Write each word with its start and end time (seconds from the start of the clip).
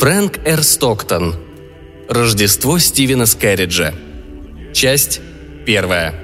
Фрэнк 0.00 0.38
Р. 0.46 0.62
Стоктон. 0.62 1.34
Рождество 2.08 2.78
Стивена 2.78 3.26
Скэрриджа. 3.26 3.92
Часть 4.72 5.20
первая. 5.66 6.14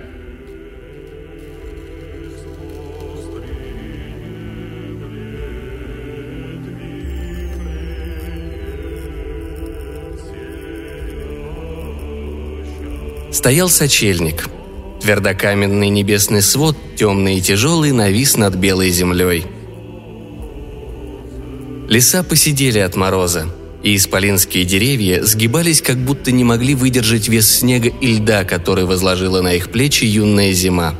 Стоял 13.31 13.69
сочельник. 13.69 14.49
Твердокаменный 15.03 15.91
небесный 15.91 16.41
свод, 16.41 16.79
темный 16.97 17.37
и 17.37 17.43
тяжелый, 17.43 17.93
навис 17.93 18.39
над 18.39 18.55
белой 18.55 18.89
землей. 18.89 19.45
Леса 21.91 22.25
посидели 22.25 22.79
от 22.79 22.97
мороза, 22.97 23.47
и 23.87 23.97
исполинские 23.97 24.65
деревья 24.65 25.23
сгибались, 25.23 25.81
как 25.81 25.97
будто 25.97 26.33
не 26.33 26.45
могли 26.45 26.75
выдержать 26.75 27.29
вес 27.29 27.49
снега 27.49 27.89
и 27.89 28.17
льда, 28.17 28.45
который 28.45 28.85
возложила 28.85 29.41
на 29.41 29.55
их 29.55 29.71
плечи 29.71 30.05
юная 30.05 30.53
зима. 30.53 30.95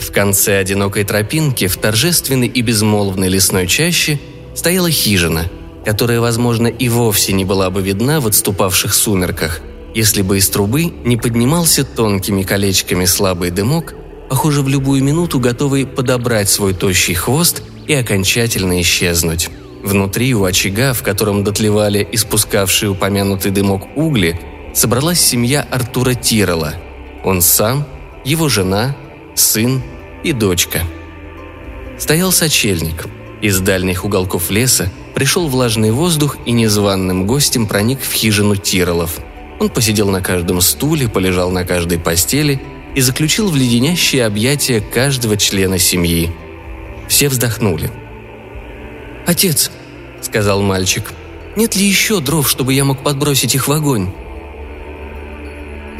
В 0.00 0.10
конце 0.10 0.58
одинокой 0.58 1.04
тропинки, 1.04 1.68
в 1.68 1.76
торжественной 1.76 2.48
и 2.48 2.60
безмолвной 2.60 3.28
лесной 3.28 3.68
чаще, 3.68 4.18
стояла 4.54 4.90
хижина, 4.90 5.48
которая, 5.84 6.20
возможно, 6.20 6.66
и 6.66 6.88
вовсе 6.88 7.32
не 7.32 7.44
была 7.44 7.70
бы 7.70 7.80
видна 7.80 8.20
в 8.20 8.26
отступавших 8.26 8.92
сумерках– 8.92 9.60
если 9.94 10.22
бы 10.22 10.38
из 10.38 10.48
трубы 10.48 10.84
не 11.04 11.16
поднимался 11.16 11.84
тонкими 11.84 12.42
колечками 12.42 13.04
слабый 13.04 13.50
дымок, 13.50 13.94
похоже, 14.30 14.62
в 14.62 14.68
любую 14.68 15.04
минуту 15.04 15.38
готовый 15.38 15.86
подобрать 15.86 16.48
свой 16.48 16.72
тощий 16.72 17.14
хвост 17.14 17.62
и 17.86 17.92
окончательно 17.92 18.80
исчезнуть. 18.80 19.50
Внутри 19.82 20.34
у 20.34 20.44
очага, 20.44 20.92
в 20.92 21.02
котором 21.02 21.44
дотлевали 21.44 22.06
испускавшие 22.12 22.90
упомянутый 22.90 23.50
дымок 23.50 23.96
угли, 23.96 24.40
собралась 24.74 25.20
семья 25.20 25.66
Артура 25.70 26.14
Тирола. 26.14 26.74
Он 27.24 27.40
сам, 27.40 27.84
его 28.24 28.48
жена, 28.48 28.96
сын 29.34 29.82
и 30.22 30.32
дочка. 30.32 30.80
Стоял 31.98 32.32
сочельник. 32.32 33.06
Из 33.40 33.58
дальних 33.60 34.04
уголков 34.04 34.50
леса 34.50 34.90
пришел 35.14 35.48
влажный 35.48 35.90
воздух 35.90 36.36
и 36.46 36.52
незваным 36.52 37.26
гостем 37.26 37.66
проник 37.66 38.00
в 38.00 38.12
хижину 38.12 38.56
Тиролов– 38.56 39.18
он 39.62 39.68
посидел 39.68 40.08
на 40.08 40.20
каждом 40.20 40.60
стуле, 40.60 41.08
полежал 41.08 41.52
на 41.52 41.64
каждой 41.64 42.00
постели 42.00 42.60
и 42.96 43.00
заключил 43.00 43.48
в 43.48 43.54
леденящие 43.54 44.26
объятия 44.26 44.80
каждого 44.80 45.36
члена 45.36 45.78
семьи. 45.78 46.32
Все 47.06 47.28
вздохнули. 47.28 47.88
«Отец»,— 49.26 49.70
сказал 50.20 50.62
мальчик,— 50.62 51.12
«нет 51.56 51.76
ли 51.76 51.84
еще 51.84 52.20
дров, 52.20 52.48
чтобы 52.48 52.72
я 52.74 52.84
мог 52.84 53.02
подбросить 53.02 53.54
их 53.54 53.68
в 53.68 53.72
огонь?» 53.72 54.12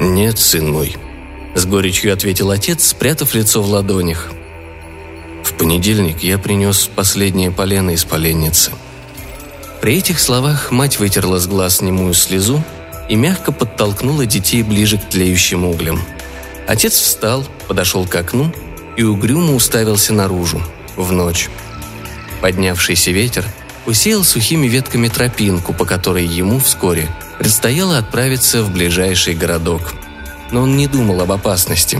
«Нет, 0.00 0.38
сын 0.38 0.70
мой»,— 0.70 0.96
с 1.54 1.64
горечью 1.66 2.12
ответил 2.12 2.50
отец, 2.50 2.86
спрятав 2.86 3.34
лицо 3.34 3.62
в 3.62 3.68
ладонях. 3.68 4.32
«В 5.44 5.52
понедельник 5.54 6.22
я 6.22 6.38
принес 6.38 6.90
последнее 6.94 7.50
полено 7.50 7.90
из 7.90 8.04
поленницы». 8.04 8.72
При 9.80 9.98
этих 9.98 10.20
словах 10.20 10.70
мать 10.70 10.98
вытерла 10.98 11.38
с 11.38 11.46
глаз 11.46 11.80
немую 11.80 12.14
слезу 12.14 12.62
и 13.08 13.16
мягко 13.16 13.52
подтолкнула 13.52 14.26
детей 14.26 14.62
ближе 14.62 14.96
к 14.96 15.08
тлеющим 15.08 15.64
углям. 15.64 16.00
Отец 16.68 16.94
встал, 16.94 17.44
подошел 17.66 18.06
к 18.06 18.14
окну 18.14 18.52
и 18.96 19.02
угрюмо 19.02 19.55
уставился 19.55 20.12
наружу, 20.12 20.62
в 20.96 21.12
ночь. 21.12 21.50
Поднявшийся 22.42 23.11
ветер 23.13 23.47
усеял 23.86 24.25
сухими 24.25 24.67
ветками 24.67 25.08
тропинку, 25.08 25.73
по 25.73 25.86
которой 25.86 26.27
ему 26.27 26.58
вскоре 26.58 27.08
предстояло 27.39 27.97
отправиться 27.97 28.63
в 28.63 28.70
ближайший 28.70 29.35
городок. 29.35 29.95
Но 30.51 30.63
он 30.63 30.77
не 30.77 30.86
думал 30.86 31.23
об 31.23 31.33
опасности. 31.33 31.98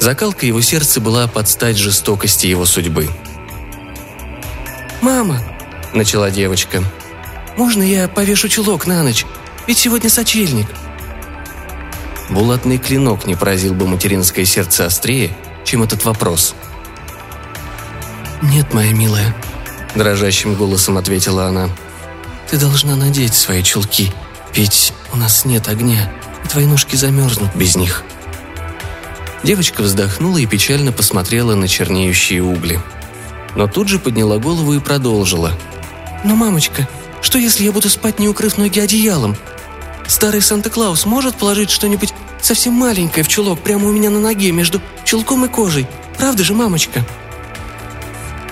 Закалка 0.00 0.46
его 0.46 0.62
сердца 0.62 1.00
была 1.00 1.28
под 1.28 1.46
стать 1.46 1.76
жестокости 1.76 2.46
его 2.46 2.64
судьбы. 2.64 3.10
«Мама!»– 5.02 5.42
начала 5.92 6.30
девочка– 6.30 6.82
можно 7.56 7.82
я 7.82 8.08
повешу 8.08 8.48
чулок 8.48 8.86
на 8.86 9.02
ночь? 9.02 9.26
Ведь 9.66 9.78
сегодня 9.78 10.08
сочельник». 10.08 10.66
Булатный 12.30 12.78
клинок 12.78 13.26
не 13.26 13.34
поразил 13.34 13.74
бы 13.74 13.86
материнское 13.86 14.44
сердце 14.44 14.86
острее, 14.86 15.36
чем 15.64 15.82
этот 15.82 16.04
вопрос. 16.04 16.54
«Нет, 18.42 18.74
моя 18.74 18.92
милая»,– 18.92 19.34
дрожащим 19.94 20.56
голосом 20.56 20.98
ответила 20.98 21.46
она. 21.46 21.70
«Ты 22.50 22.58
должна 22.58 22.96
надеть 22.96 23.34
свои 23.34 23.62
чулки, 23.62 24.12
ведь 24.52 24.92
у 25.12 25.16
нас 25.16 25.44
нет 25.44 25.68
огня, 25.68 26.12
и 26.44 26.48
твои 26.48 26.66
ножки 26.66 26.96
замерзнут 26.96 27.54
без 27.54 27.76
них». 27.76 28.02
Девочка 29.44 29.82
вздохнула 29.82 30.38
и 30.38 30.46
печально 30.46 30.90
посмотрела 30.90 31.54
на 31.54 31.68
чернеющие 31.68 32.42
угли. 32.42 32.80
Но 33.54 33.68
тут 33.68 33.88
же 33.88 34.00
подняла 34.00 34.38
голову 34.38 34.74
и 34.74 34.80
продолжила. 34.80 35.52
«Но, 36.24 36.34
мамочка, 36.34 36.88
что 37.22 37.38
если 37.38 37.64
я 37.64 37.72
буду 37.72 37.88
спать, 37.88 38.18
не 38.18 38.28
укрыв 38.28 38.58
ноги 38.58 38.80
одеялом? 38.80 39.36
Старый 40.08 40.42
Санта-Клаус 40.42 41.06
может 41.06 41.36
положить 41.36 41.70
что-нибудь 41.70 42.12
совсем 42.40 42.72
маленькое 42.74 43.24
в 43.24 43.28
чулок 43.28 43.60
прямо 43.60 43.88
у 43.88 43.92
меня 43.92 44.10
на 44.10 44.18
ноге 44.20 44.50
между 44.50 44.80
чулком 45.04 45.44
и 45.44 45.48
кожей? 45.48 45.86
Правда 46.18 46.42
же, 46.42 46.54
мамочка?» 46.54 47.06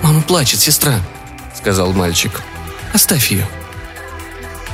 «Мама 0.01 0.21
плачет, 0.21 0.59
сестра»,— 0.59 0.99
сказал 1.55 1.93
мальчик. 1.93 2.41
«Оставь 2.93 3.31
ее». 3.31 3.47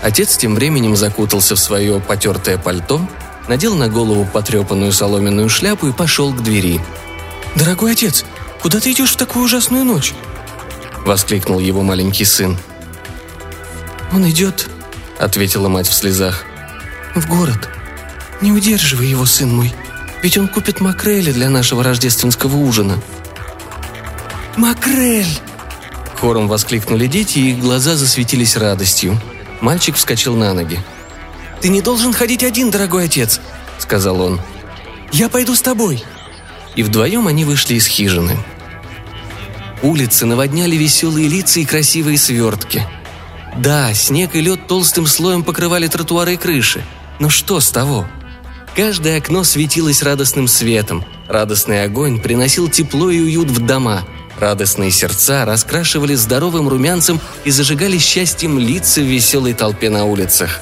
Отец 0.02 0.38
тем 0.38 0.56
временем 0.56 0.96
закутался 0.96 1.56
в 1.56 1.60
свое 1.60 2.00
потертое 2.00 2.58
пальто, 2.58 3.02
надел 3.48 3.76
на 3.76 3.90
голову 3.90 4.26
потрепанную 4.26 4.92
соломенную 4.92 5.50
шляпу 5.50 5.88
и 5.88 5.92
пошел 5.92 6.34
к 6.34 6.44
двери. 6.44 6.80
«Дорогой 7.56 7.94
отец, 7.94 8.24
куда 8.62 8.80
ты 8.80 8.92
идешь 8.92 9.14
в 9.14 9.18
такую 9.18 9.46
ужасную 9.46 9.84
ночь?»— 9.84 10.14
воскликнул 11.06 11.60
его 11.60 11.82
маленький 11.82 12.26
сын. 12.26 12.58
«Он 14.12 14.30
идет»,— 14.30 14.70
ответила 15.20 15.68
мать 15.68 15.88
в 15.88 15.94
слезах. 15.94 16.46
«В 17.16 17.28
город. 17.28 17.70
Не 18.42 18.52
удерживай 18.52 19.08
его, 19.08 19.26
сын 19.26 19.54
мой, 19.54 19.74
ведь 20.22 20.38
он 20.38 20.48
купит 20.48 20.80
макрели 20.80 21.32
для 21.32 21.50
нашего 21.50 21.84
рождественского 21.84 22.56
ужина». 22.56 23.02
«Макрель!» 24.58 25.40
Хором 26.20 26.48
воскликнули 26.48 27.08
дети, 27.08 27.40
и 27.40 27.52
их 27.52 27.60
глаза 27.60 27.96
засветились 27.96 28.58
радостью. 28.58 29.20
Мальчик 29.62 29.96
вскочил 29.96 30.36
на 30.36 30.54
ноги. 30.54 30.80
«Ты 31.62 31.70
не 31.70 31.82
должен 31.82 32.12
ходить 32.12 32.44
один, 32.44 32.70
дорогой 32.70 33.06
отец»,— 33.06 33.40
сказал 33.78 34.22
он. 34.22 34.42
«Я 35.12 35.30
пойду 35.30 35.56
с 35.56 35.62
тобой». 35.62 36.04
И 36.76 36.84
вдвоем 36.84 37.28
они 37.28 37.46
вышли 37.46 37.76
из 37.76 37.88
хижины. 37.88 38.38
Улицы 39.82 40.26
наводняли 40.26 40.76
веселые 40.76 41.28
лица 41.28 41.60
и 41.60 41.66
красивые 41.66 42.18
свертки— 42.18 42.86
да, 43.58 43.92
снег 43.94 44.36
и 44.36 44.42
лед 44.42 44.68
толстым 44.68 45.08
слоем 45.08 45.44
покрывали 45.44 45.88
тротуары 45.88 46.36
и 46.36 46.38
крыши. 46.38 46.84
Но 47.20 47.30
что 47.30 47.60
с 47.60 47.72
того? 47.72 48.06
Каждое 48.76 49.18
окно 49.18 49.44
светилось 49.44 50.04
радостным 50.04 50.48
светом. 50.48 51.04
Радостный 51.28 51.84
огонь 51.84 52.22
приносил 52.22 52.70
тепло 52.70 53.10
и 53.10 53.20
уют 53.20 53.50
в 53.50 53.66
дома. 53.66 54.06
Радостные 54.40 54.92
сердца 54.92 55.46
раскрашивали 55.46 56.16
здоровым 56.16 56.70
румянцем 56.70 57.20
и 57.44 57.52
зажигали 57.52 57.98
счастьем 57.98 58.60
лица 58.60 59.02
в 59.02 59.06
веселой 59.06 59.54
толпе 59.54 59.90
на 59.90 60.06
улицах. 60.06 60.60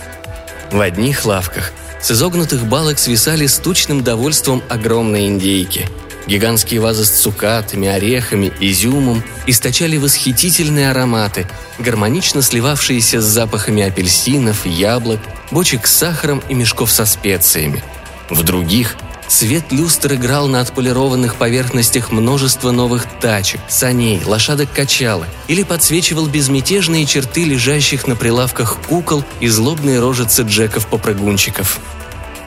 В 0.72 0.80
одних 0.80 1.26
лавках 1.26 1.72
с 2.02 2.12
изогнутых 2.12 2.66
балок 2.66 3.00
свисали 3.00 3.48
с 3.48 3.58
тучным 3.58 4.04
довольством 4.04 4.64
огромные 4.70 5.28
индейки– 5.28 5.88
Гигантские 6.28 6.80
вазы 6.80 7.06
с 7.06 7.12
цукатами, 7.12 7.88
орехами, 7.88 8.52
изюмом 8.60 9.24
источали 9.46 9.98
восхитительные 9.98 10.90
ароматы, 10.90 11.48
гармонично 11.78 12.42
сливавшиеся 12.42 13.22
с 13.22 13.26
запахами 13.26 13.84
апельсинов, 13.84 14.66
яблок, 14.66 15.20
бочек 15.52 15.86
с 15.86 15.94
сахаром 15.94 16.42
и 16.50 16.56
мешков 16.56 16.92
со 16.92 17.06
специями. 17.06 17.84
В 18.30 18.42
других 18.42 18.96
свет 19.28 19.72
люстр 19.72 20.14
играл 20.16 20.48
на 20.48 20.62
отполированных 20.62 21.36
поверхностях 21.36 22.12
множество 22.12 22.72
новых 22.72 23.06
тачек, 23.20 23.62
саней, 23.68 24.22
лошадок 24.26 24.72
качала 24.72 25.28
или 25.48 25.64
подсвечивал 25.64 26.28
безмятежные 26.28 27.06
черты 27.06 27.44
лежащих 27.44 28.08
на 28.08 28.16
прилавках 28.16 28.78
кукол 28.88 29.24
и 29.40 29.48
злобные 29.48 30.00
рожицы 30.00 30.44
джеков-попрыгунчиков. 30.44 31.80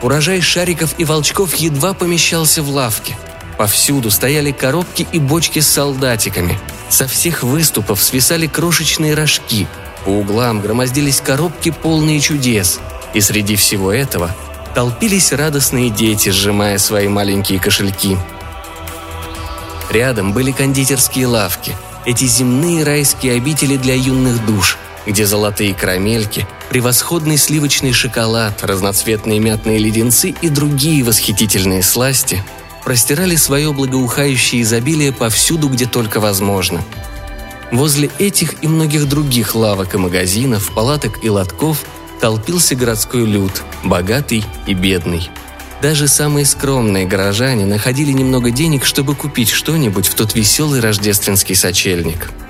Урожай 0.01 0.41
шариков 0.41 0.95
и 0.97 1.03
волчков 1.03 1.55
едва 1.55 1.93
помещался 1.93 2.61
в 2.63 2.69
лавке– 2.69 3.17
Повсюду 3.59 4.09
стояли 4.09 4.53
коробки 4.53 5.05
и 5.11 5.19
бочки 5.19 5.59
с 5.59 5.67
солдатиками. 5.67 6.57
Со 6.87 7.09
всех 7.09 7.43
выступов 7.43 8.01
свисали 8.01 8.47
крошечные 8.47 9.15
рожки. 9.15 9.67
По 10.05 10.11
углам 10.11 10.61
громоздились 10.61 11.19
коробки, 11.19 11.71
полные 11.71 12.21
чудес. 12.21 12.79
И 13.13 13.19
среди 13.19 13.57
всего 13.57 13.91
этого 13.91 14.33
толпились 14.73 15.31
радостные 15.31 15.89
дети, 15.89 16.29
сжимая 16.29 16.77
свои 16.77 17.07
маленькие 17.07 17.59
кошельки. 17.59 18.17
Рядом 19.89 20.33
были 20.33 20.51
кондитерские 20.51 21.27
лавки, 21.27 21.75
эти 22.05 22.25
земные 22.25 22.83
райские 22.83 23.33
обители 23.33 23.75
для 23.75 23.95
юных 23.95 24.45
душ, 24.45 24.77
где 25.05 25.25
золотые 25.25 25.73
карамельки, 25.73 26.47
превосходный 26.69 27.37
сливочный 27.37 27.93
шоколад, 27.93 28.63
разноцветные 28.63 29.39
мятные 29.39 29.79
леденцы 29.79 30.35
и 30.41 30.49
другие 30.49 31.03
восхитительные 31.03 31.83
сласти 31.83 32.43
простирали 32.83 33.35
свое 33.35 33.73
благоухающее 33.73 34.61
изобилие 34.61 35.11
повсюду, 35.11 35.69
где 35.69 35.85
только 35.85 36.19
возможно. 36.19 36.81
Возле 37.71 38.09
этих 38.17 38.63
и 38.63 38.67
многих 38.67 39.07
других 39.07 39.53
лавок 39.53 39.93
и 39.93 39.97
магазинов, 39.97 40.71
палаток 40.73 41.23
и 41.23 41.29
лотков 41.29 41.83
толпился 42.19 42.75
городской 42.75 43.25
люд, 43.25 43.63
богатый 43.83 44.43
и 44.67 44.73
бедный. 44.73 45.29
Даже 45.81 46.07
самые 46.07 46.45
скромные 46.45 47.05
горожане 47.05 47.65
находили 47.65 48.11
немного 48.11 48.51
денег, 48.51 48.85
чтобы 48.85 49.15
купить 49.15 49.49
что-нибудь 49.49 50.07
в 50.07 50.15
тот 50.15 50.35
веселый 50.35 50.81
рождественский 50.81 51.55
сочельник– 51.55 52.31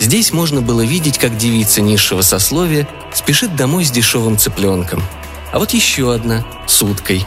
Здесь 0.00 0.32
можно 0.32 0.62
было 0.62 0.80
видеть, 0.80 1.18
как 1.18 1.36
девица 1.36 1.82
низшего 1.82 2.22
сословия 2.22 2.88
спешит 3.12 3.54
домой 3.54 3.84
с 3.84 3.90
дешевым 3.90 4.38
цыпленком. 4.38 5.02
А 5.52 5.58
вот 5.58 5.72
еще 5.72 6.12
одна– 6.14 6.44
с 6.66 6.82
уткой. 6.82 7.26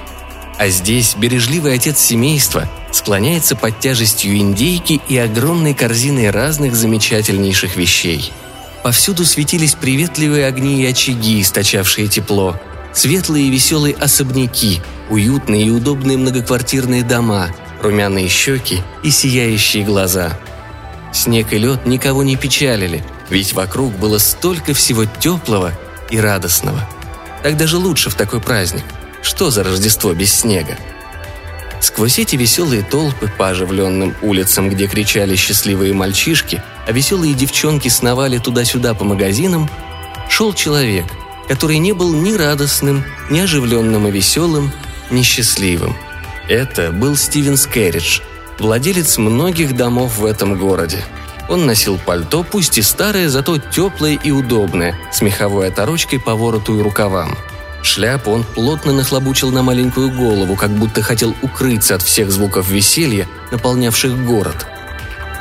А 0.58 0.68
здесь 0.70 1.16
бережливый 1.16 1.76
отец 1.76 2.00
семейства 2.00 2.68
склоняется 2.92 3.56
под 3.56 3.80
тяжестью 3.80 4.36
индейки 4.38 5.00
и 5.08 5.18
огромной 5.18 5.76
корзиной 5.76 6.32
разных 6.32 6.76
замечательнейших 6.76 7.76
вещей. 7.76 8.34
Повсюду 8.84 9.26
светились 9.26 9.76
приветливые 9.76 10.46
огни 10.46 10.84
и 10.84 10.86
очаги, 10.86 11.42
источавшие 11.42 12.08
тепло, 12.08 12.60
светлые 12.94 13.48
и 13.48 13.50
веселые 13.50 13.96
особняки, 13.96 14.82
уютные 15.10 15.68
и 15.68 15.70
удобные 15.70 16.18
многоквартирные 16.18 17.04
дома, 17.04 17.50
румяные 17.82 18.28
щеки 18.28 18.82
и 19.04 19.10
сияющие 19.10 19.84
глаза– 19.84 20.38
Снег 21.14 21.54
и 21.54 21.60
лед 21.60 21.86
никого 21.86 22.24
не 22.24 22.36
печалили, 22.36 23.04
ведь 23.30 23.54
вокруг 23.54 23.94
было 23.94 24.18
столько 24.18 24.74
всего 24.74 25.06
теплого 25.06 25.72
и 26.10 26.20
радостного. 26.20 26.90
Так 27.44 27.56
даже 27.56 27.78
лучше 27.78 28.10
в 28.10 28.16
такой 28.16 28.42
праздник. 28.42 28.84
Что 29.22 29.52
за 29.52 29.64
Рождество 29.64 30.14
без 30.14 30.34
снега? 30.34 30.76
Сквозь 31.84 32.18
эти 32.18 32.38
веселые 32.38 32.82
толпы 32.82 33.30
по 33.38 33.50
оживленным 33.50 34.16
улицам, 34.22 34.70
где 34.70 34.88
кричали 34.88 35.36
счастливые 35.36 35.94
мальчишки, 35.94 36.64
а 36.88 36.94
веселые 36.94 37.34
девчонки 37.34 37.90
сновали 37.90 38.38
туда-сюда 38.38 38.94
по 38.94 39.04
магазинам, 39.04 39.70
шел 40.30 40.54
человек, 40.54 41.04
который 41.50 41.80
не 41.80 41.92
был 41.92 42.14
ни 42.14 42.32
радостным, 42.36 43.04
ни 43.30 43.42
оживленным 43.42 44.08
и 44.08 44.12
веселым, 44.12 44.72
ни 45.12 45.24
счастливым. 45.24 45.94
Это 46.48 46.94
был 46.94 47.18
Стивен 47.18 47.58
Скэрридж– 47.58 48.22
владелец 48.60 49.18
многих 49.18 49.76
домов 49.76 50.20
в 50.20 50.26
этом 50.26 50.58
городе. 50.58 51.04
Он 51.50 51.66
носил 51.66 51.98
пальто, 51.98 52.46
пусть 52.50 52.78
и 52.78 52.82
старое, 52.82 53.28
зато 53.28 53.58
теплое 53.58 54.14
и 54.14 54.32
удобное, 54.32 54.98
с 55.12 55.22
меховой 55.22 55.68
оторочкой 55.68 56.22
по 56.22 56.34
вороту 56.34 56.80
и 56.80 56.82
рукавам. 56.82 57.38
Шляпу 57.84 58.32
он 58.32 58.44
плотно 58.44 58.94
нахлобучил 58.94 59.52
на 59.52 59.62
маленькую 59.62 60.10
голову, 60.10 60.56
как 60.56 60.72
будто 60.72 61.02
хотел 61.02 61.36
укрыться 61.42 61.96
от 61.96 62.02
всех 62.02 62.32
звуков 62.32 62.70
веселья, 62.70 63.28
наполнявших 63.52 64.26
город. 64.26 64.66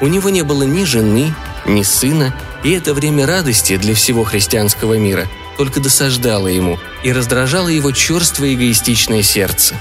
У 0.00 0.09
него 0.09 0.29
не 0.29 0.43
было 0.43 0.65
ни 0.65 0.85
жены, 0.85 1.33
ни 1.65 1.83
сына, 1.85 2.35
и 2.65 2.73
это 2.73 2.94
время 2.94 3.27
радости 3.27 3.77
для 3.77 3.94
всего 3.94 4.25
христианского 4.25 4.99
мира 4.99 5.29
только 5.56 5.81
досаждало 5.81 6.49
ему 6.49 6.79
и 7.05 7.12
раздражало 7.12 7.69
его 7.69 7.93
черствое 7.93 8.55
эгоистичное 8.55 9.23
сердце. 9.23 9.77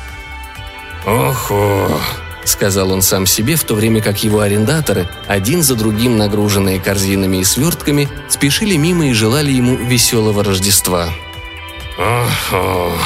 «Охо!»— 1.06 2.00
сказал 2.46 2.92
он 2.92 3.02
сам 3.02 3.26
себе, 3.26 3.56
в 3.56 3.64
то 3.64 3.74
время 3.74 4.02
как 4.02 4.24
его 4.24 4.42
арендаторы, 4.42 5.10
один 5.28 5.64
за 5.64 5.76
другим 5.76 6.18
нагруженные 6.18 6.80
корзинами 6.80 7.38
и 7.38 7.44
свертками, 7.44 8.08
спешили 8.30 8.76
мимо 8.76 9.08
и 9.08 9.14
желали 9.14 9.52
ему 9.52 9.76
веселого 9.76 10.44
Рождества. 10.44 11.10
«Ого, 11.98 12.98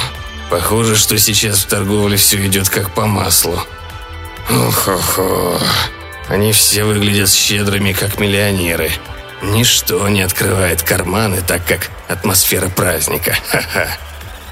похоже, 0.49 0.95
что 0.95 1.17
сейчас 1.17 1.59
в 1.59 1.67
торговле 1.67 2.17
все 2.17 2.45
идет 2.45 2.69
как 2.69 2.93
по 2.93 3.05
маслу. 3.05 3.59
Ох-охо, 4.49 5.59
они 6.29 6.51
все 6.51 6.83
выглядят 6.83 7.29
щедрыми, 7.29 7.93
как 7.93 8.19
миллионеры. 8.19 8.91
Ничто 9.41 10.07
не 10.07 10.21
открывает 10.21 10.81
карманы, 10.81 11.41
так 11.45 11.65
как 11.65 11.89
атмосфера 12.07 12.69
праздника. 12.69 13.37
Ха-ха. 13.49 13.87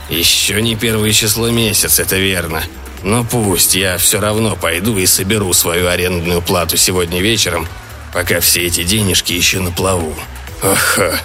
Еще 0.10 0.62
не 0.62 0.76
первое 0.76 1.12
число 1.12 1.50
месяца, 1.50 2.02
это 2.02 2.18
верно. 2.18 2.64
Но 3.04 3.24
пусть, 3.24 3.76
я 3.76 3.98
все 3.98 4.20
равно 4.20 4.56
пойду 4.56 4.98
и 4.98 5.06
соберу 5.06 5.54
свою 5.54 5.88
арендную 5.88 6.42
плату 6.42 6.78
сегодня 6.78 7.22
вечером, 7.22 7.68
пока 8.14 8.40
все 8.40 8.66
эти 8.66 8.84
денежки 8.84 9.34
еще 9.34 9.60
на 9.60 9.72
плаву. 9.72 10.16
Ха-ха. 10.62 11.20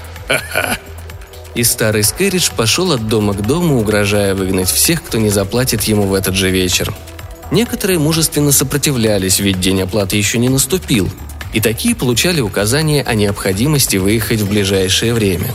И 1.58 1.64
старый 1.64 2.04
Скэридж 2.04 2.50
пошел 2.56 2.92
от 2.92 3.08
дома 3.08 3.34
к 3.34 3.44
дому, 3.44 3.80
угрожая 3.80 4.36
выгнать 4.36 4.70
всех, 4.70 5.02
кто 5.02 5.18
не 5.18 5.28
заплатит 5.28 5.82
ему 5.82 6.04
в 6.04 6.14
этот 6.14 6.36
же 6.36 6.50
вечер. 6.50 6.94
Некоторые 7.50 7.98
мужественно 7.98 8.52
сопротивлялись, 8.52 9.40
ведь 9.40 9.58
день 9.58 9.82
оплаты 9.82 10.16
еще 10.16 10.38
не 10.38 10.48
наступил, 10.48 11.10
и 11.52 11.60
такие 11.60 11.96
получали 11.96 12.40
указания 12.40 13.02
о 13.02 13.16
необходимости 13.16 13.96
выехать 13.96 14.40
в 14.40 14.48
ближайшее 14.48 15.12
время. 15.12 15.52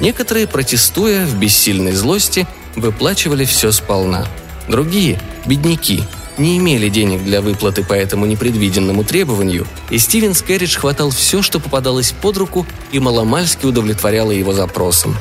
Некоторые, 0.00 0.46
протестуя 0.46 1.26
в 1.26 1.38
бессильной 1.38 1.92
злости, 1.92 2.46
выплачивали 2.74 3.44
все 3.44 3.72
сполна– 3.72 4.26
Другие, 4.68 5.18
бедняки, 5.44 6.04
не 6.38 6.56
имели 6.58 6.88
денег 6.88 7.24
для 7.24 7.42
выплаты 7.42 7.82
по 7.84 7.94
этому 7.94 8.26
непредвиденному 8.26 9.04
требованию, 9.04 9.66
и 9.90 9.98
Стивен 9.98 10.34
Скэрридж 10.34 10.78
хватал 10.78 11.10
все, 11.10 11.42
что 11.42 11.60
попадалось 11.60 12.12
под 12.12 12.36
руку, 12.36 12.66
и 12.92 12.98
маломальски 12.98 13.66
удовлетворяло 13.66 14.30
его 14.30 14.52
запросам. 14.52 15.16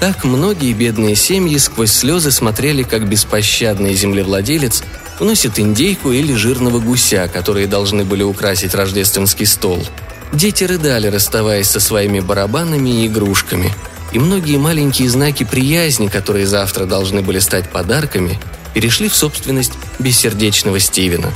Так 0.00 0.22
многие 0.22 0.72
бедные 0.74 1.16
семьи 1.16 1.56
сквозь 1.58 1.90
слезы 1.90 2.30
смотрели, 2.30 2.84
как 2.84 3.08
беспощадный 3.08 3.94
землевладелец 3.94 4.84
уносит 5.18 5.58
индейку 5.58 6.12
или 6.12 6.34
жирного 6.34 6.78
гуся, 6.78 7.28
которые 7.32 7.66
должны 7.66 8.04
были 8.04 8.22
украсить 8.22 8.74
рождественский 8.74 9.46
стол. 9.46 9.84
Дети 10.32 10.62
рыдали, 10.62 11.08
расставаясь 11.08 11.68
со 11.68 11.80
своими 11.80 12.20
барабанами 12.20 13.02
и 13.02 13.06
игрушками. 13.08 13.74
И 14.12 14.20
многие 14.20 14.56
маленькие 14.56 15.10
знаки 15.10 15.42
приязни, 15.42 16.06
которые 16.06 16.46
завтра 16.46 16.86
должны 16.86 17.20
были 17.20 17.40
стать 17.40 17.68
подарками, 17.68 18.38
перешли 18.74 19.08
в 19.08 19.16
собственность 19.16 19.72
бессердечного 19.98 20.78
Стивена. 20.78 21.32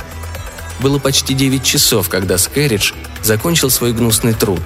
Было 0.79 0.99
почти 0.99 1.33
9 1.33 1.63
часов, 1.63 2.07
когда 2.07 2.37
Скэрридж 2.37 2.93
закончил 3.21 3.69
свой 3.69 3.91
гнусный 3.91 4.33
труд. 4.33 4.61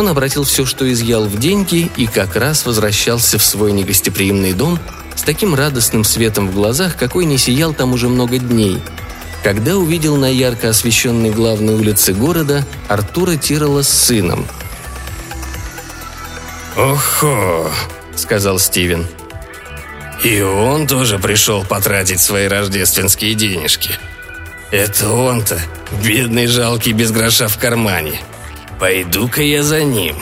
Он 0.00 0.08
обратил 0.08 0.44
все, 0.44 0.64
что 0.64 0.90
изъял 0.90 1.26
в 1.26 1.38
деньги, 1.38 1.90
и 1.98 2.06
как 2.06 2.34
раз 2.34 2.64
возвращался 2.64 3.38
в 3.38 3.44
свой 3.44 3.72
негостеприимный 3.72 4.54
дом 4.54 4.78
с 5.14 5.20
таким 5.20 5.54
радостным 5.54 6.04
светом 6.04 6.48
в 6.48 6.54
глазах, 6.54 6.96
какой 6.96 7.26
не 7.26 7.36
сиял 7.36 7.74
там 7.74 7.92
уже 7.92 8.08
много 8.08 8.38
дней, 8.38 8.78
когда 9.42 9.76
увидел 9.76 10.16
на 10.16 10.24
ярко 10.24 10.70
освещенной 10.70 11.28
главной 11.28 11.74
улице 11.74 12.14
города 12.14 12.66
Артура 12.88 13.36
Тирола 13.36 13.82
с 13.82 13.90
сыном. 13.90 14.46
«Охо!»— 16.78 17.70
сказал 18.16 18.58
Стивен— 18.58 19.06
и 20.24 20.40
он 20.40 20.86
тоже 20.86 21.18
пришел 21.18 21.62
потратить 21.62 22.20
свои 22.20 22.46
рождественские 22.46 23.34
денежки. 23.34 23.98
Это 24.70 25.10
он-то, 25.10 25.60
бедный 26.02 26.46
жалкий 26.46 26.92
без 26.92 27.10
гроша 27.10 27.48
в 27.48 27.58
кармане. 27.58 28.22
Пойду-ка 28.80 29.42
я 29.42 29.62
за 29.62 29.84
ним. 29.84 30.16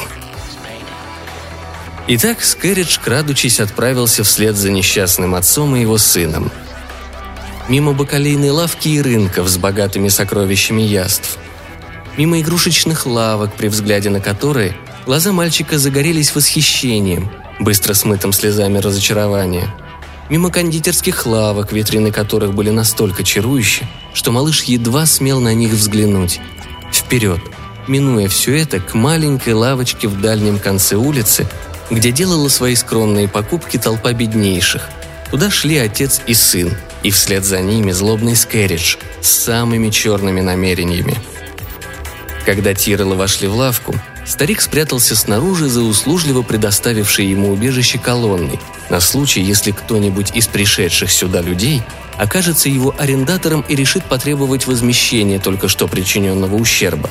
Итак, 2.08 2.42
Скэрридж, 2.42 2.98
крадучись, 2.98 3.60
отправился 3.60 4.24
вслед 4.24 4.56
за 4.56 4.70
несчастным 4.70 5.34
отцом 5.34 5.76
и 5.76 5.80
его 5.80 5.96
сыном. 5.96 6.50
Мимо 7.68 7.92
бакалейной 7.92 8.50
лавки 8.50 8.88
и 8.88 9.00
рынков 9.00 9.48
с 9.48 9.56
богатыми 9.58 10.08
сокровищами 10.08 10.82
яств. 10.82 11.38
Мимо 12.16 12.40
игрушечных 12.40 13.06
лавок, 13.06 13.54
при 13.54 13.68
взгляде 13.68 14.10
на 14.10 14.20
которые 14.20 14.76
глаза 15.06 15.32
мальчика 15.32 15.78
загорелись 15.78 16.34
восхищением, 16.34 17.30
быстро 17.60 17.94
смытым 17.94 18.32
слезами 18.32 18.78
разочарования– 18.78 19.72
мимо 20.28 20.50
кондитерских 20.50 21.26
лавок, 21.26 21.72
витрины 21.72 22.12
которых 22.12 22.54
были 22.54 22.70
настолько 22.70 23.24
чарующие, 23.24 23.88
что 24.12 24.30
малыш 24.30 24.64
едва 24.64 25.06
смел 25.06 25.40
на 25.40 25.54
них 25.54 25.72
взглянуть. 25.72 26.40
Вперед, 26.92 27.40
минуя 27.88 28.28
все 28.28 28.56
это, 28.58 28.80
к 28.80 28.94
маленькой 28.94 29.54
лавочке 29.54 30.08
в 30.08 30.20
дальнем 30.20 30.58
конце 30.58 30.96
улицы, 30.96 31.46
где 31.90 32.12
делала 32.12 32.48
свои 32.48 32.74
скромные 32.74 33.28
покупки 33.28 33.76
толпа 33.78 34.12
беднейших. 34.12 34.88
Туда 35.30 35.50
шли 35.50 35.78
отец 35.78 36.20
и 36.26 36.34
сын, 36.34 36.76
и 37.02 37.10
вслед 37.10 37.44
за 37.44 37.60
ними 37.60 37.92
злобный 37.92 38.36
Скэрридж 38.36 38.96
с 39.20 39.28
самыми 39.28 39.90
черными 39.90 40.40
намерениями. 40.40 41.16
Когда 42.44 42.74
Тиреллы 42.74 43.16
вошли 43.16 43.46
в 43.46 43.54
лавку, 43.54 43.94
Старик 44.28 44.60
спрятался 44.60 45.16
снаружи 45.16 45.70
за 45.70 45.80
услужливо 45.80 46.42
предоставившей 46.42 47.26
ему 47.26 47.50
убежище 47.50 47.98
колонной, 47.98 48.60
на 48.90 49.00
случай, 49.00 49.40
если 49.40 49.70
кто-нибудь 49.70 50.32
из 50.36 50.46
пришедших 50.46 51.10
сюда 51.10 51.40
людей 51.40 51.82
окажется 52.18 52.68
его 52.68 52.94
арендатором 52.98 53.64
и 53.66 53.74
решит 53.74 54.04
потребовать 54.04 54.66
возмещения 54.66 55.38
только 55.38 55.68
что 55.68 55.88
причиненного 55.88 56.56
ущерба. 56.56 57.08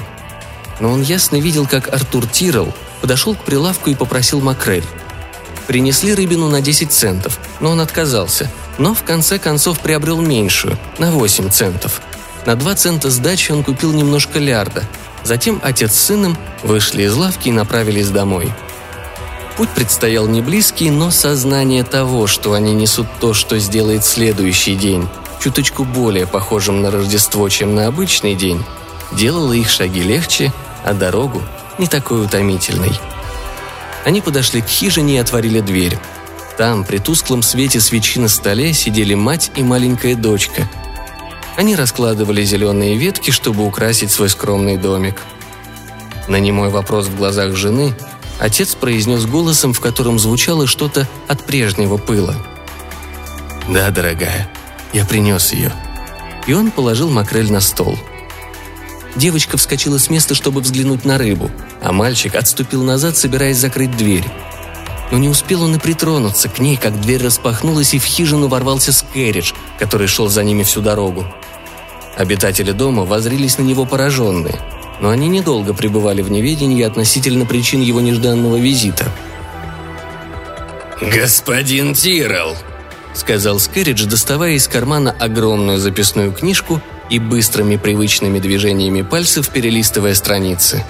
Но 0.80 0.92
он 0.92 1.02
ясно 1.02 1.38
видел, 1.38 1.68
как 1.68 1.94
Артур 1.94 2.28
Тирл 2.28 2.74
подошел 3.02 3.36
к 3.36 3.44
прилавку 3.44 3.90
и 3.90 3.96
попросил 3.96 4.42
макрель. 4.42 4.86
Принесли 5.68 6.14
рыбину 6.14 6.50
на 6.50 6.62
10 6.62 6.92
центов, 6.92 7.40
но 7.60 7.72
он 7.72 7.82
отказался, 7.82 8.50
но 8.78 8.94
в 8.94 9.04
конце 9.04 9.38
концов 9.38 9.80
приобрел 9.80 10.22
меньшую, 10.22 10.78
на 10.98 11.12
8 11.12 11.50
центов. 11.50 12.02
На 12.46 12.56
2 12.56 12.76
цента 12.76 13.10
сдачи 13.10 13.52
он 13.52 13.64
купил 13.64 13.92
немножко 13.92 14.40
лярда. 14.40 14.84
Затем 15.24 15.60
отец 15.62 15.94
с 15.94 16.06
сыном 16.06 16.38
вышли 16.64 17.04
из 17.04 17.14
лавки 17.14 17.50
и 17.50 17.52
направились 17.52 18.10
домой. 18.10 18.54
Путь 19.58 19.70
предстоял 19.70 20.28
не 20.28 20.42
близкий, 20.42 20.90
но 20.90 21.12
сознание 21.12 21.84
того, 21.84 22.28
что 22.28 22.54
они 22.54 22.74
несут 22.74 23.08
то, 23.20 23.34
что 23.34 23.58
сделает 23.58 24.06
следующий 24.06 24.76
день, 24.76 25.08
чуточку 25.42 25.84
более 25.84 26.28
похожим 26.28 26.82
на 26.82 26.92
Рождество, 26.92 27.50
чем 27.50 27.76
на 27.76 27.88
обычный 27.88 28.36
день, 28.36 28.64
делало 29.12 29.54
их 29.54 29.70
шаги 29.70 30.02
легче, 30.02 30.54
а 30.88 30.94
дорогу 30.94 31.44
не 31.78 31.88
такой 31.88 32.24
утомительной. 32.24 32.98
Они 34.06 34.22
подошли 34.22 34.62
к 34.62 34.68
хижине 34.68 35.16
и 35.16 35.20
отворили 35.20 35.60
дверь. 35.60 35.98
Там, 36.58 36.86
при 36.86 36.98
тусклом 36.98 37.42
свете 37.44 37.82
свечи 37.82 38.20
на 38.20 38.30
столе, 38.30 38.74
сидели 38.74 39.14
мать 39.14 39.52
и 39.56 39.64
маленькая 39.64 40.16
дочка. 40.16 40.68
Они 41.58 41.76
раскладывали 41.76 42.42
зеленые 42.44 42.96
ветки, 42.96 43.32
чтобы 43.32 43.66
украсить 43.66 44.12
свой 44.12 44.30
скромный 44.30 44.78
домик. 44.78 45.22
На 46.30 46.38
немой 46.40 46.70
вопрос 46.70 47.08
в 47.08 47.18
глазах 47.18 47.54
жены 47.56 47.94
Отец 48.40 48.76
произнес 48.76 49.26
голосом, 49.26 49.74
в 49.74 49.82
котором 49.82 50.20
звучало 50.20 50.68
что-то 50.68 51.08
от 51.28 51.44
прежнего 51.44 51.98
пыла. 51.98 52.36
«Да, 53.68 53.90
дорогая, 53.90 54.50
я 54.94 55.04
принес 55.06 55.52
ее». 55.52 55.74
И 56.46 56.54
он 56.54 56.72
положил 56.72 57.10
макрель 57.10 57.52
на 57.52 57.60
стол. 57.60 58.00
Девочка 59.16 59.58
вскочила 59.58 59.98
с 59.98 60.10
места, 60.10 60.36
чтобы 60.36 60.62
взглянуть 60.62 61.06
на 61.06 61.18
рыбу, 61.18 61.50
а 61.82 61.92
мальчик 61.92 62.36
отступил 62.36 62.84
назад, 62.84 63.18
собираясь 63.18 63.58
закрыть 63.58 63.96
дверь. 63.96 64.26
Но 65.12 65.18
не 65.18 65.30
успел 65.30 65.64
он 65.64 65.76
и 65.76 65.80
притронуться 65.80 66.50
к 66.50 66.60
ней, 66.60 66.78
как 66.78 67.00
дверь 67.00 67.24
распахнулась, 67.24 67.94
и 67.94 68.00
в 68.00 68.04
хижину 68.04 68.48
ворвался 68.48 68.92
Скэридж, 68.92 69.54
который 69.80 70.08
шел 70.08 70.28
за 70.28 70.44
ними 70.44 70.64
всю 70.64 70.82
дорогу. 70.82 71.26
Обитатели 72.18 72.72
дома 72.72 73.06
возрились 73.06 73.58
на 73.58 73.64
него 73.64 73.86
пораженные– 73.86 74.60
но 75.00 75.10
они 75.10 75.28
недолго 75.28 75.74
пребывали 75.74 76.22
в 76.22 76.32
неведении 76.32 76.84
относительно 76.84 77.46
причин 77.46 77.82
его 77.82 78.02
нежданного 78.02 78.58
визита. 78.58 79.06
«Господин 81.02 81.94
Тирл»,— 81.94 82.56
сказал 83.14 83.60
Скэридж, 83.60 84.06
доставая 84.06 84.54
из 84.54 84.68
кармана 84.68 85.16
огромную 85.20 85.78
записную 85.78 86.32
книжку 86.32 86.82
и 87.10 87.20
быстрыми 87.20 87.78
привычными 87.78 88.40
движениями 88.40 89.02
пальцев 89.02 89.50
перелистывая 89.50 90.14
страницы. 90.14 90.84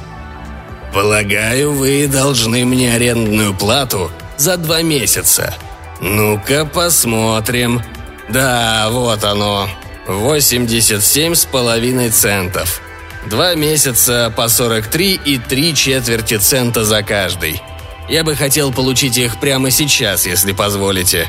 «Полагаю, 0.93 1.73
вы 1.73 2.07
должны 2.07 2.65
мне 2.65 2.93
арендную 2.93 3.53
плату 3.53 4.11
за 4.37 4.57
два 4.57 4.81
месяца. 4.81 5.53
Ну-ка 6.01 6.65
посмотрим. 6.65 7.81
Да, 8.29 8.87
вот 8.89 9.23
оно. 9.23 9.69
87 10.07 11.35
с 11.35 11.45
половиной 11.45 12.09
центов. 12.09 12.81
Два 13.29 13.55
месяца 13.55 14.33
по 14.35 14.47
43 14.47 15.19
и 15.25 15.37
три 15.37 15.75
четверти 15.75 16.37
цента 16.37 16.85
за 16.85 17.03
каждый. 17.03 17.61
Я 18.07 18.23
бы 18.23 18.35
хотел 18.35 18.71
получить 18.71 19.17
их 19.17 19.39
прямо 19.39 19.69
сейчас, 19.69 20.25
если 20.25 20.53
позволите». 20.53 21.27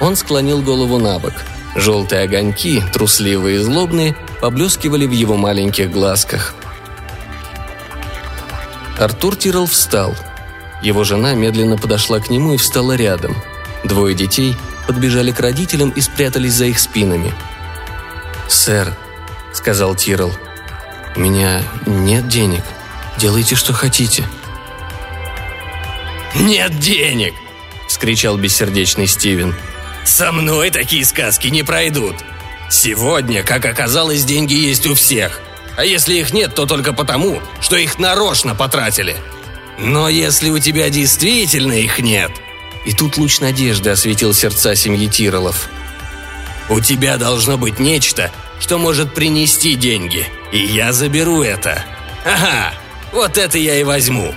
Он 0.00 0.14
склонил 0.14 0.62
голову 0.62 0.98
на 0.98 1.18
бок. 1.18 1.32
Желтые 1.74 2.22
огоньки, 2.22 2.82
трусливые 2.92 3.56
и 3.56 3.62
злобные, 3.62 4.16
поблескивали 4.40 5.06
в 5.06 5.10
его 5.10 5.36
маленьких 5.36 5.90
глазках. 5.90 6.54
Артур 8.98 9.36
Тирл 9.36 9.66
встал. 9.66 10.14
Его 10.82 11.04
жена 11.04 11.34
медленно 11.34 11.76
подошла 11.76 12.20
к 12.20 12.30
нему 12.30 12.54
и 12.54 12.56
встала 12.56 12.96
рядом. 12.96 13.36
Двое 13.84 14.14
детей 14.14 14.56
подбежали 14.86 15.30
к 15.30 15.40
родителям 15.40 15.90
и 15.90 16.00
спрятались 16.00 16.54
за 16.54 16.66
их 16.66 16.78
спинами. 16.78 17.32
«Сэр,— 18.48 18.96
сказал 19.52 19.94
Тирл. 19.94 20.32
«У 21.16 21.20
меня 21.20 21.62
нет 21.86 22.28
денег. 22.28 22.62
Делайте, 23.18 23.56
что 23.56 23.72
хотите». 23.72 24.24
«Нет 26.34 26.78
денег!»— 26.78 27.34
вскричал 27.88 28.36
бессердечный 28.36 29.06
Стивен. 29.06 29.54
«Со 30.04 30.32
мной 30.32 30.70
такие 30.70 31.04
сказки 31.04 31.48
не 31.48 31.62
пройдут. 31.62 32.16
Сегодня, 32.70 33.42
как 33.42 33.64
оказалось, 33.64 34.24
деньги 34.24 34.54
есть 34.54 34.86
у 34.86 34.94
всех. 34.94 35.40
А 35.76 35.84
если 35.84 36.14
их 36.14 36.32
нет, 36.32 36.54
то 36.54 36.66
только 36.66 36.92
потому, 36.92 37.40
что 37.60 37.76
их 37.76 37.98
нарочно 37.98 38.54
потратили. 38.54 39.16
Но 39.78 40.08
если 40.08 40.50
у 40.50 40.58
тебя 40.58 40.90
действительно 40.90 41.72
их 41.72 41.98
нет...» 41.98 42.32
И 42.84 42.92
тут 42.92 43.18
луч 43.18 43.40
надежды 43.40 43.90
осветил 43.90 44.32
сердца 44.32 44.74
семьи 44.74 45.08
Тиролов. 45.08 45.68
«У 46.70 46.80
тебя 46.80 47.16
должно 47.16 47.58
быть 47.58 47.78
нечто, 47.78 48.30
что 48.60 48.78
может 48.78 49.14
принести 49.14 49.74
деньги, 49.74 50.26
и 50.52 50.58
я 50.58 50.92
заберу 50.92 51.42
это. 51.42 51.84
Ага, 52.24 52.74
вот 53.12 53.36
это 53.36 53.58
я 53.58 53.78
и 53.78 53.84
возьму». 53.84 54.34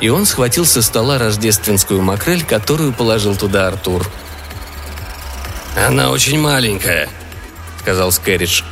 И 0.00 0.08
он 0.08 0.24
схватил 0.24 0.64
со 0.64 0.82
стола 0.82 1.18
рождественскую 1.18 2.00
макрель, 2.00 2.44
которую 2.44 2.92
положил 2.92 3.36
туда 3.36 3.68
Артур. 3.68 4.10
«Она 5.76 6.10
очень 6.10 6.38
маленькая»,— 6.38 7.08
сказал 7.80 8.12
Скэридж. 8.12 8.62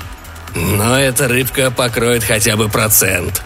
«Но 0.54 0.98
эта 0.98 1.28
рыбка 1.28 1.70
покроет 1.70 2.24
хотя 2.24 2.56
бы 2.56 2.68
процент». 2.68 3.42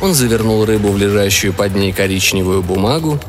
Он 0.00 0.14
завернул 0.14 0.64
рыбу 0.64 0.90
в 0.90 0.98
лежащую 0.98 1.52
под 1.52 1.74
ней 1.74 1.92
коричневую 1.92 2.62
бумагу, 2.62 3.20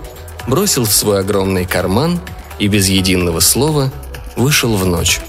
бросил 0.47 0.85
в 0.85 0.91
свой 0.91 1.19
огромный 1.19 1.65
карман 1.65 2.19
и 2.59 2.67
без 2.67 2.87
единого 2.87 3.39
слова 3.39 3.91
вышел 4.35 4.75
в 4.75 4.85
ночь. 4.85 5.19